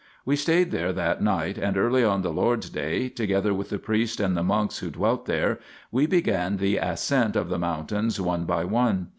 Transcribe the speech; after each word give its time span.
We 0.25 0.35
stayed 0.35 0.71
there 0.71 0.91
that 0.93 1.21
night, 1.21 1.59
and 1.59 1.77
early 1.77 2.03
on 2.03 2.23
the 2.23 2.33
Lord's 2.33 2.71
Day, 2.71 3.07
together 3.07 3.53
with 3.53 3.69
the 3.69 3.77
priest 3.77 4.19
and 4.19 4.35
the 4.35 4.41
monks 4.41 4.79
who 4.79 4.89
dwelt 4.89 5.27
there, 5.27 5.59
we 5.91 6.07
began 6.07 6.57
the 6.57 6.77
ascent 6.77 7.35
of 7.35 7.49
the 7.49 7.59
mountains 7.59 8.19
one 8.19 8.45
by 8.45 8.63
one. 8.65 9.09